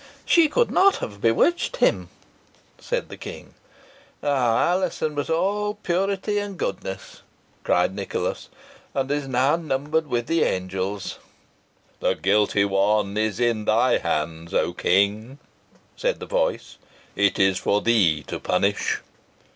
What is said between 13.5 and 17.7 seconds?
thy hands, O King!" said the voice. "It is